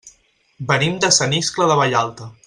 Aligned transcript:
Venim 0.71 0.97
de 1.05 1.11
Sant 1.19 1.37
Iscle 1.41 1.69
de 1.73 1.77
Vallalta. 1.83 2.31